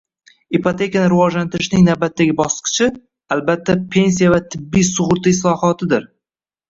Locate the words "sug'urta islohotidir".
4.93-6.09